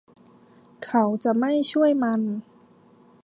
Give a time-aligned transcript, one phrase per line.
[0.85, 2.21] เขาจะไม่ช่วยมัน